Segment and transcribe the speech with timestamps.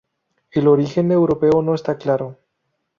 [0.49, 2.39] El origen europeo no está claro.